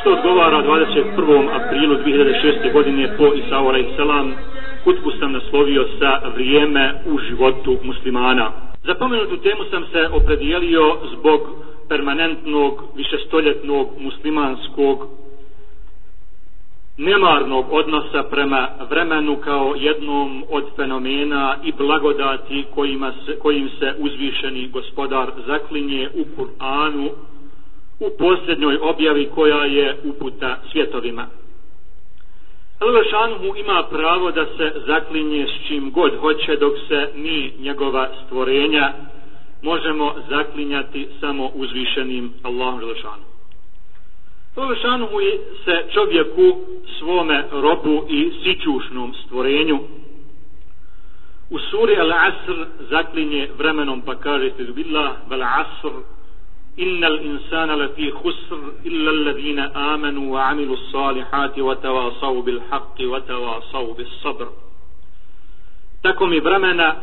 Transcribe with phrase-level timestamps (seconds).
[0.00, 1.48] što odgovara 21.
[1.60, 2.72] aprilu 2006.
[2.72, 3.98] godine po Isao a.s.
[4.84, 8.52] Kutbu sam naslovio sa vrijeme u životu muslimana.
[8.84, 11.40] Za pomenutu temu sam se opredijelio zbog
[11.88, 15.08] permanentnog, višestoljetnog muslimanskog
[16.96, 24.68] nemarnog odnosa prema vremenu kao jednom od fenomena i blagodati kojima se, kojim se uzvišeni
[24.68, 27.10] gospodar zaklinje u Kur'anu
[28.06, 31.26] u posljednjoj objavi koja je uputa svjetovima.
[32.80, 38.92] Al-Šanhu ima pravo da se zaklinje s čim god hoće dok se mi, njegova stvorenja,
[39.62, 43.32] možemo zaklinjati samo uzvišenim Allahom Al-Šanhu.
[45.64, 46.60] Se čovjeku
[46.98, 49.78] svome robu i sićušnom stvorenju
[51.50, 55.92] u suri Al-Asr zaklinje vremenom pa kaže billah vel asr
[56.79, 64.47] إن الإنسان لفي خسر إلا الذين آمنوا وعملوا الصالحات وتواصوا بالحق وتواصوا بالصبر
[66.01, 66.95] Tako mi vremena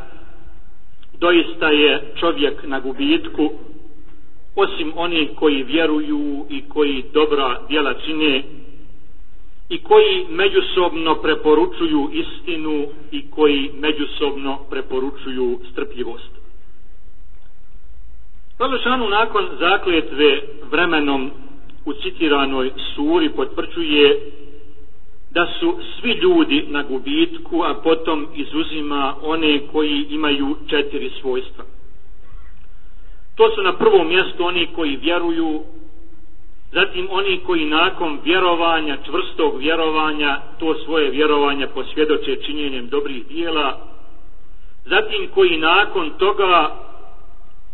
[1.19, 3.51] doista je čovjek na gubitku
[4.57, 8.43] osim oni koji vjeruju i koji dobra djela čine
[9.69, 16.38] i koji međusobno preporučuju istinu i koji međusobno preporučuju strpljivost.
[18.60, 21.32] Prološanu nakon zakletve vremenom
[21.86, 24.32] u citiranoj suri potvrđuje
[25.32, 31.64] da su svi ljudi na gubitku, a potom izuzima one koji imaju četiri svojstva.
[33.36, 35.62] To su na prvom mjestu oni koji vjeruju,
[36.72, 43.78] zatim oni koji nakon vjerovanja, čvrstog vjerovanja, to svoje vjerovanje posvjedoče činjenjem dobrih dijela,
[44.86, 46.89] zatim koji nakon toga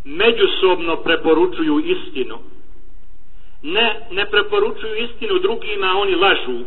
[0.05, 2.35] međusobno preporučuju istinu.
[3.63, 6.59] Ne, ne preporučuju istinu drugima, oni lažu,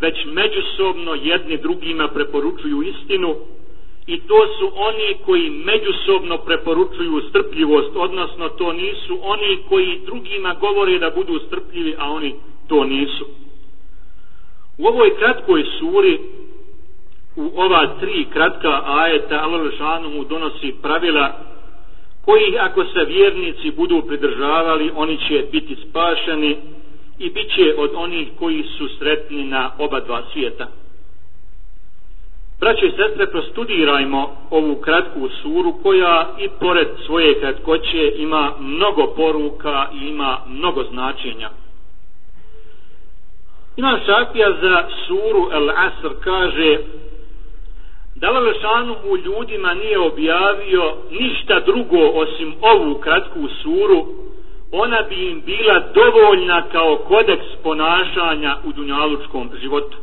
[0.00, 3.36] već međusobno jedni drugima preporučuju istinu
[4.06, 10.98] i to su oni koji međusobno preporučuju strpljivost, odnosno to nisu oni koji drugima govore
[10.98, 12.34] da budu strpljivi, a oni
[12.68, 13.26] to nisu.
[14.78, 16.18] U ovoj kratkoj suri,
[17.36, 21.47] u ova tri kratka ajeta, Allah mu donosi pravila
[22.28, 26.56] koji ako se vjernici budu pridržavali, oni će biti spašeni
[27.18, 30.66] i bit će od onih koji su sretni na oba dva svijeta.
[32.60, 39.88] Braće i sestre, prostudirajmo ovu kratku suru koja i pored svoje kratkoće ima mnogo poruka
[39.94, 41.50] i ima mnogo značenja.
[43.76, 46.78] Imam Šafija za suru El Asr kaže
[48.20, 54.06] da Lelešanu u ljudima nije objavio ništa drugo osim ovu kratku suru,
[54.72, 59.96] ona bi im bila dovoljna kao kodeks ponašanja u dunjalučkom životu.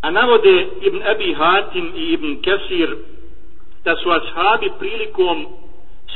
[0.00, 2.96] A navode Ibn Abi Hatim i Ibn Kesir
[3.84, 5.46] da su ashabi prilikom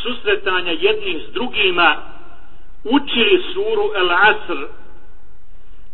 [0.02, 1.96] susretanja jednih s drugima
[2.84, 4.66] učili suru El Asr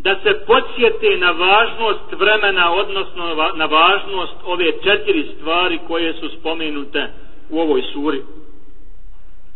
[0.02, 7.06] da se podsjete na važnost vremena, odnosno na važnost ove četiri stvari koje su spomenute
[7.50, 8.22] u ovoj suri.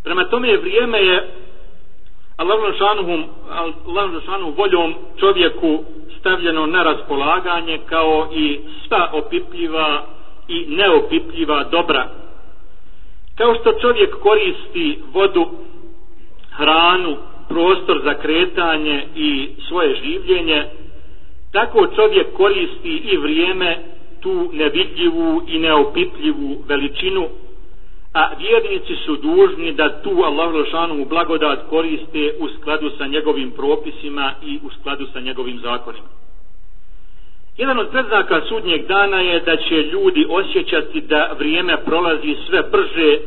[0.04, 1.28] Prema tome vrijeme je
[2.36, 2.72] Allahom
[4.26, 5.84] šanuhum voljom čovjeku
[6.20, 10.06] stavljeno na raspolaganje kao i sva opipljiva
[10.48, 12.08] i neopipljiva dobra.
[13.36, 15.46] Kao što čovjek koristi vodu,
[16.50, 17.16] hranu,
[17.48, 20.64] prostor za kretanje i svoje življenje,
[21.52, 23.78] tako čovjek koristi i vrijeme
[24.20, 27.28] tu nevidljivu i neopipljivu veličinu,
[28.14, 34.32] a vjernici su dužni da tu Allah Lošanu blagodat koriste u skladu sa njegovim propisima
[34.42, 36.06] i u skladu sa njegovim zakonima.
[37.56, 43.18] Jedan od predznaka sudnjeg dana je da će ljudi osjećati da vrijeme prolazi sve brže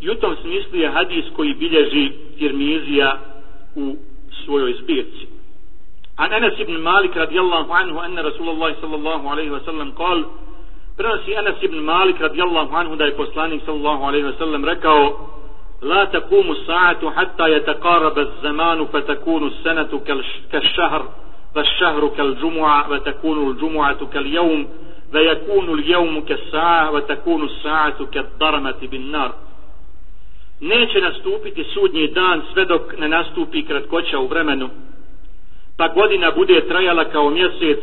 [0.00, 3.33] i u tom smislu je hadis koji bilježi Tirmizija
[3.76, 3.96] u
[4.44, 5.26] svojoj zbirci.
[6.16, 10.24] An Anas ibn Malik radijallahu anhu anna Rasulullah sallallahu alaihi wa sallam kal
[10.96, 15.30] prenosi Anas ibn Malik radijallahu anhu da je poslanik sallallahu alaihi wa sallam rekao
[15.82, 20.00] لا تقوم الساعة حتى يتقارب الزمان فتكون السنة
[20.52, 21.08] كالشهر
[21.56, 24.68] والشهر كالجمعة وتكون الجمعة كاليوم
[25.14, 29.32] ويكون اليوم كالساعة وتكون الساعة كالضرمة بالنار
[30.64, 34.70] neće nastupiti sudnji dan sve dok ne nastupi kratkoća u vremenu,
[35.76, 37.80] pa godina bude trajala kao mjesec,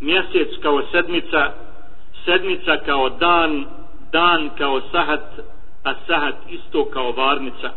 [0.00, 1.52] mjesec kao sedmica,
[2.24, 3.64] sedmica kao dan,
[4.12, 5.24] dan kao sahat,
[5.84, 7.70] a sahat isto kao varnica.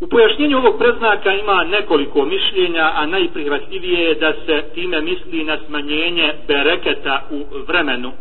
[0.00, 5.58] U pojašnjenju ovog preznaka ima nekoliko mišljenja, a najprihvatljivije je da se time misli na
[5.66, 8.12] smanjenje bereketa u vremenu.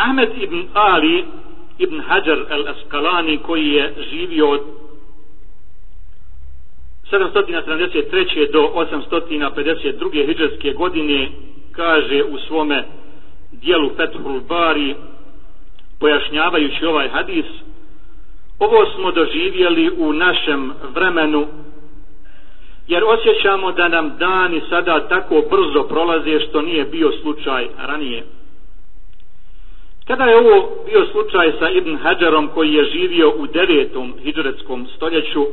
[0.00, 1.24] Ahmed ibn Ali
[1.78, 4.60] ibn Hajar al-Asqalani koji je živio od
[7.10, 8.52] 773.
[8.52, 10.26] do 852.
[10.26, 11.28] hijđarske godine
[11.72, 12.84] kaže u svome
[13.52, 14.94] dijelu Fethul Bari
[16.00, 17.46] pojašnjavajući ovaj hadis
[18.58, 21.46] ovo smo doživjeli u našem vremenu
[22.88, 28.24] jer osjećamo da nam dani sada tako brzo prolaze što nije bio slučaj ranije.
[30.06, 35.46] Kada je ovo bio slučaj sa Ibn Hajarom koji je živio u devetom hijđaretskom stoljeću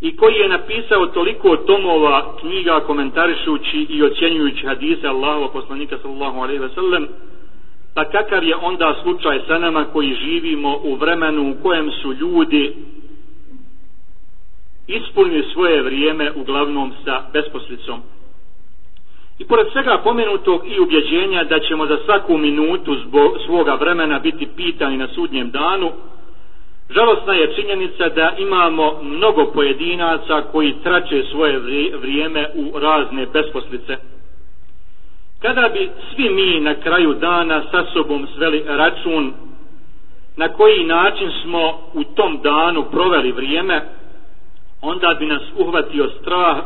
[0.00, 6.60] i koji je napisao toliko tomova knjiga komentarišući i ocjenjujući hadise Allahova poslanika sallallahu alaihi
[6.62, 7.08] ve sellem,
[7.94, 12.74] pa kakav je onda slučaj sa nama koji živimo u vremenu u kojem su ljudi
[14.86, 18.02] ispunili svoje vrijeme uglavnom sa besposlicom.
[19.42, 24.46] I pored svega pomenutog i ubjeđenja da ćemo za svaku minutu zbog svoga vremena biti
[24.56, 25.90] pitani na sudnjem danu,
[26.90, 31.58] žalostna je činjenica da imamo mnogo pojedinaca koji trače svoje
[32.00, 33.96] vrijeme u razne besposlice.
[35.38, 39.32] Kada bi svi mi na kraju dana sa sobom sveli račun
[40.36, 43.82] na koji način smo u tom danu proveli vrijeme,
[44.80, 46.56] onda bi nas uhvatio strah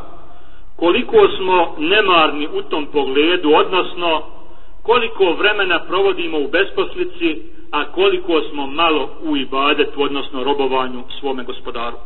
[0.76, 4.22] koliko smo nemarni u tom pogledu, odnosno
[4.82, 11.96] koliko vremena provodimo u besposlici, a koliko smo malo u ibadetu, odnosno robovanju svome gospodaru.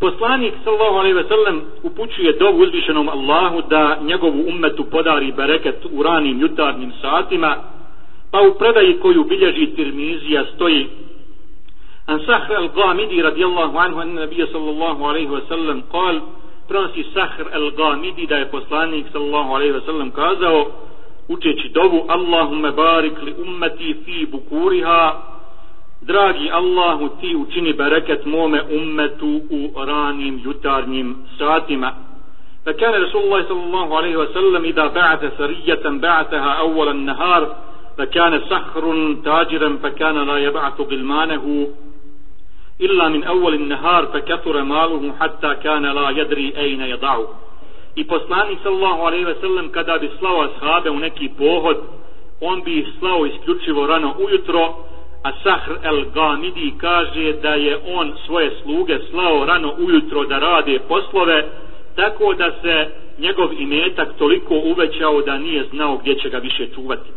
[0.00, 6.02] Poslanik sallallahu alejhi ve sellem upućuje do uzvišenom Allahu da njegovu ummetu podari bereket u
[6.02, 7.56] ranim jutarnjim satima,
[8.30, 10.88] pa u predaji koju bilježi Tirmizija stoji
[12.10, 16.20] An Sahr al-Ghamidi radijallahu anhu an nabija sallallahu alejhi ve sellem kal
[16.69, 20.65] prenosi Sahr al-Ghamidi da je poslanik sallallahu alejhi ve sellem kazao
[21.27, 25.21] učeći dovu Allahumme barik li ummeti fi bukuriha
[26.01, 31.91] dragi Allahu ti učini bereket mome ummetu u ranim jutarnjim satima
[32.65, 37.55] فكان رسول الله صلى الله عليه وسلم إذا بعث سرية بعثها أول النهار
[37.97, 41.67] فكان سخر تاجرا فكان لا يبعث غلمانه
[42.86, 47.24] illa min awwalin nahar fa kathura maluhu hatta kana la yadri ayna yada'u
[47.96, 51.78] i poslanik sallallahu alejhi ve sellem kada bi slao ashabe u neki pohod
[52.40, 54.64] on bi ih slao isključivo rano ujutro
[55.22, 60.78] a sahr el gamidi kaže da je on svoje sluge slao rano ujutro da rade
[60.88, 61.48] poslove
[61.96, 62.88] tako da se
[63.18, 67.10] njegov imetak toliko uvećao da nije znao gdje će ga više čuvati.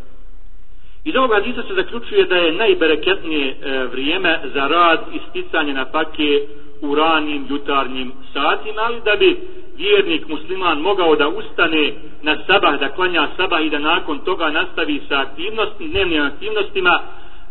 [1.06, 5.86] Iz ovog hadisa se zaključuje da je najbereketnije e, vrijeme za rad i sticanje na
[5.86, 6.42] pake
[6.82, 9.38] u ranim jutarnjim satima, ali da bi
[9.78, 15.02] vjernik musliman mogao da ustane na sabah, da klanja sabah i da nakon toga nastavi
[15.10, 17.00] sa aktivnosti, dnevnim aktivnostima,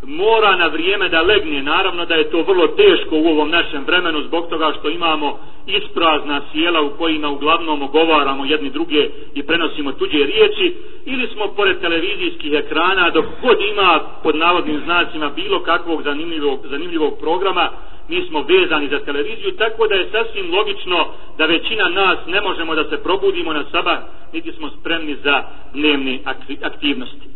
[0.07, 1.63] mora na vrijeme da legne.
[1.63, 6.41] Naravno da je to vrlo teško u ovom našem vremenu zbog toga što imamo isprazna
[6.51, 12.53] sjela u kojima uglavnom ogovaramo jedni druge i prenosimo tuđe riječi ili smo pored televizijskih
[12.53, 17.69] ekrana dok god ima pod navodnim znacima bilo kakvog zanimljivog, zanimljivog programa
[18.09, 22.75] mi smo vezani za televiziju tako da je sasvim logično da većina nas ne možemo
[22.75, 23.97] da se probudimo na sabah
[24.33, 26.19] niti smo spremni za dnevne
[26.61, 27.32] aktivnosti.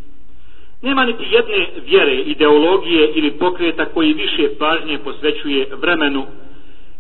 [0.82, 6.26] Nema niti jedne vjere, ideologije ili pokreta koji više pažnje posvećuje vremenu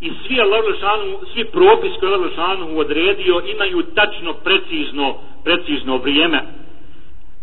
[0.02, 6.42] i svi Allahšanu, svi propis koje Allahšanu odredio imaju tačno, precizno, precizno vrijeme.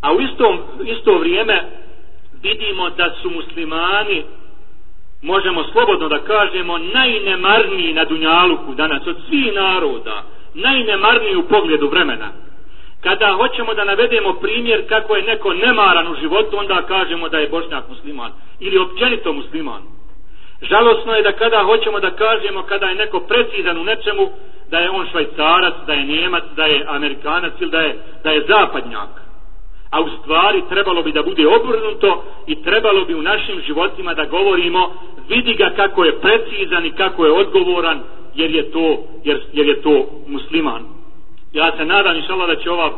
[0.00, 1.64] A u isto, isto vrijeme
[2.42, 4.22] vidimo da su muslimani,
[5.22, 10.24] možemo slobodno da kažemo, najnemarniji na Dunjaluku danas od svih naroda,
[10.54, 12.43] najnemarniji u pogledu vremena.
[13.04, 17.48] Kada hoćemo da navedemo primjer kako je neko nemaran u životu, onda kažemo da je
[17.48, 18.32] bošnjak musliman.
[18.60, 19.82] Ili općenito musliman.
[20.62, 24.30] Žalosno je da kada hoćemo da kažemo kada je neko precizan u nečemu,
[24.70, 28.46] da je on švajcarac, da je njemac, da je amerikanac ili da je, da je
[28.48, 29.10] zapadnjak.
[29.90, 34.24] A u stvari trebalo bi da bude obrnuto i trebalo bi u našim životima da
[34.24, 34.92] govorimo
[35.28, 38.02] vidi ga kako je precizan i kako je odgovoran
[38.34, 41.03] jer je to, jer, jer je to musliman
[41.54, 42.90] ja se nadam inšala da će ova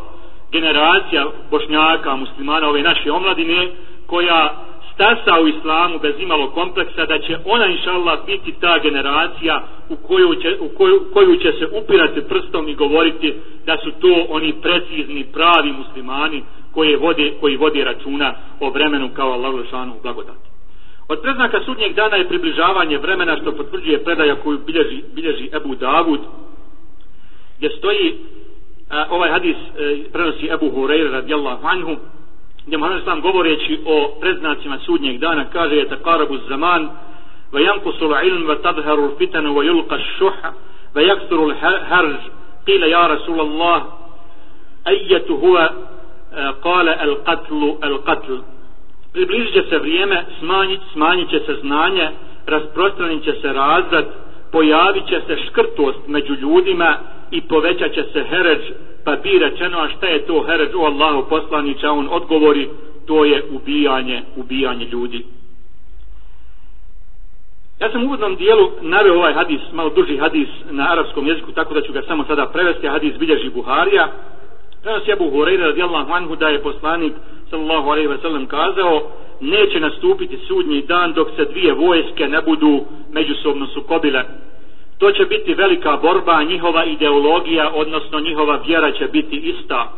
[0.53, 3.69] generacija bošnjaka, muslimana, ove naše omladine,
[4.07, 4.55] koja
[4.95, 10.35] stasa u islamu bez imalo kompleksa, da će ona inšala biti ta generacija u koju,
[10.35, 13.35] će, u koju, koju će se upirati prstom i govoriti
[13.67, 16.43] da su to oni precizni, pravi muslimani
[16.75, 20.49] koji vode, koji vode računa o vremenu kao Allah Lešanu blagodati.
[21.09, 26.21] Od preznaka sudnjeg dana je približavanje vremena što potvrđuje predaja koju bilježi, bilježi Ebu Davud,
[27.59, 28.19] gdje stoji
[28.91, 31.97] a, ovaj hadis e, prenosi Ebu Hureyre radijallahu anhu,
[32.67, 36.89] gdje Muhammed Islam govoreći o preznacima sudnjeg dana kaže je takarabu zaman
[37.53, 40.53] ve jankusul ilm ve tadharu fitanu ve yulqa šuha
[40.95, 41.55] ve jaksuru
[41.89, 42.17] harž
[42.67, 43.83] qila ja Rasulallah
[44.85, 45.69] ajetu huva
[46.63, 48.33] kale e, al qatlu al qatl
[49.13, 52.09] približit će se vrijeme smanjit, smanjit će se znanje
[52.47, 54.07] rasprostranit će se razrad
[54.53, 56.97] pojavit će se škrtost među ljudima
[57.31, 58.61] i povećat će se heređ
[59.05, 62.69] pa bi rečeno a šta je to heređ u Allahu poslanića on odgovori
[63.07, 65.25] to je ubijanje ubijanje ljudi.
[67.81, 71.75] Ja sam u uvodnom dijelu naveo ovaj hadis malo duži hadis na arapskom jeziku tako
[71.75, 74.09] da ću ga samo sada prevesti hadis bilježi Buharija.
[74.83, 77.13] Prenos je Abu Hureyre radijallahu anhu da je poslanik
[77.51, 82.85] sallallahu alaihi ve sellem kazao neće nastupiti sudnji dan dok se dvije vojske ne budu
[83.13, 84.25] međusobno sukobile
[84.99, 89.93] to će biti velika borba, njihova ideologija, odnosno njihova vjera će biti ista.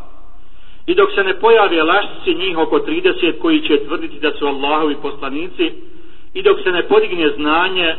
[0.87, 4.97] I dok se ne pojave lašci njih oko 30 koji će tvrditi da su Allahovi
[5.02, 5.73] poslanici,
[6.35, 7.97] i dok se ne podigne znanje,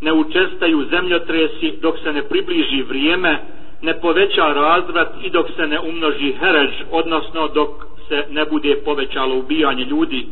[0.00, 3.38] ne učestaju zemljotresi, dok se ne približi vrijeme,
[3.82, 7.68] ne poveća razvrat i dok se ne umnoži herež, odnosno dok
[8.08, 10.26] se ne bude povećalo ubijanje ljudi.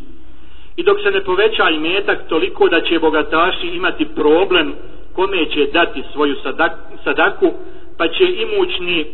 [0.76, 4.74] I dok se ne poveća imetak toliko da će bogataši imati problem
[5.16, 6.36] kome će dati svoju
[7.04, 7.52] sadaku,
[7.98, 9.06] pa će imućni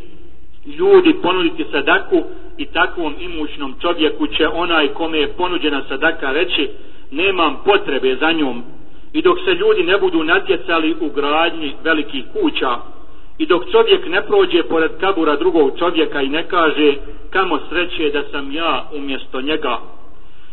[0.66, 2.22] ljudi ponuditi sadaku
[2.58, 6.68] i takvom imućnom čovjeku će onaj kome je ponuđena sadaka reći
[7.10, 8.62] nemam potrebe za njom.
[9.12, 12.76] I dok se ljudi ne budu natjecali u gradnji velikih kuća
[13.38, 16.94] i dok čovjek ne prođe pored kabura drugog čovjeka i ne kaže
[17.30, 19.78] kamo sreće da sam ja umjesto njega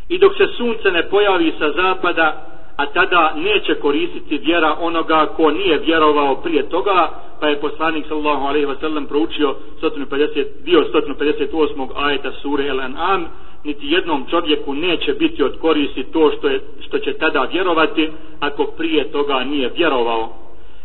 [0.09, 2.48] i dok se sunce ne pojavi sa zapada
[2.79, 7.09] a tada neće koristiti vjera onoga ko nije vjerovao prije toga,
[7.39, 11.87] pa je poslanik sallallahu alejhi ve sellem proučio 150 dio 158.
[11.95, 13.23] ajeta sure El-An'am,
[13.63, 18.09] niti jednom čovjeku neće biti od koristi to što je što će tada vjerovati
[18.39, 20.33] ako prije toga nije vjerovao.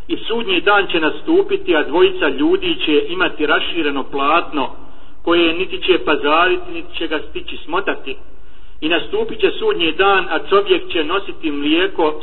[0.09, 4.71] I sudnji dan će nastupiti, a dvojica ljudi će imati rašireno platno
[5.25, 8.17] koje niti će pazariti, niti će ga stići smotati
[8.81, 12.23] i nastupit će sudnji dan, a čovjek će nositi mlijeko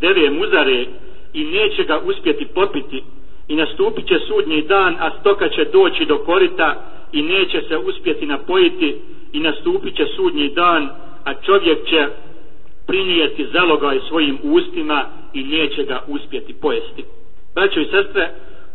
[0.00, 0.86] deve muzare
[1.32, 3.02] i neće ga uspjeti popiti.
[3.48, 6.74] I nastupit će sudnji dan, a stoka će doći do korita
[7.12, 8.96] i neće se uspjeti napojiti.
[9.32, 10.88] I nastupit će sudnji dan,
[11.24, 12.06] a čovjek će
[12.86, 17.04] prinijeti zalogaj svojim ustima i neće ga uspjeti pojesti.
[17.54, 18.30] Braćo i sestre,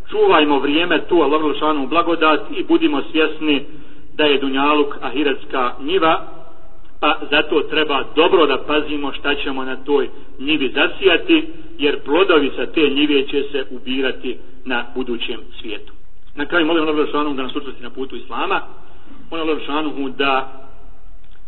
[0.09, 3.65] čuvajmo vrijeme tu Allahom blagodat i budimo svjesni
[4.13, 6.36] da je Dunjaluk ahiretska njiva,
[6.99, 12.65] pa zato treba dobro da pazimo šta ćemo na toj njivi zasijati, jer plodovi sa
[12.65, 15.93] te njive će se ubirati na budućem svijetu.
[16.35, 18.61] Na kraju molim Allah Žešanu da nas učesti na putu Islama,
[19.31, 20.63] molim Allah Žešanu da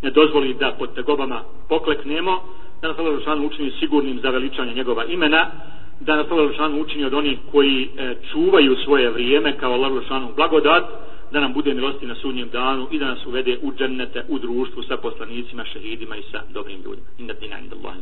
[0.01, 2.43] ne dozvoli da pod tegobama pokleknemo,
[2.81, 5.51] da nas Allah Žešanu učini sigurnim za veličanje njegova imena,
[5.99, 10.29] da nas Allah Žešanu učini od onih koji e, čuvaju svoje vrijeme kao Allah Žešanu
[10.35, 10.83] blagodat,
[11.31, 14.83] da nam bude milosti na sudnjem danu i da nas uvede u džennete, u društvu
[14.83, 17.07] sa poslanicima, šehidima i sa dobrim ljudima.
[17.17, 17.99] Inna dina inda Allahi